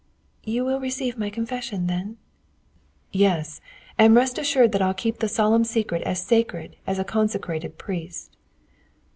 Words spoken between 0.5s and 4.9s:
will receive my confession, then?" "Yes; and rest assured that